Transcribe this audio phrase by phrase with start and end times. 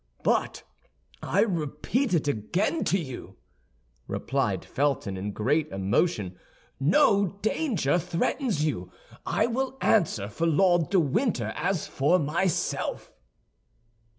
[0.23, 0.63] "But
[1.21, 3.37] I repeat it again to you,"
[4.07, 6.39] replied Felton, in great emotion,
[6.79, 8.91] "no danger threatens you;
[9.27, 13.11] I will answer for Lord de Winter as for myself."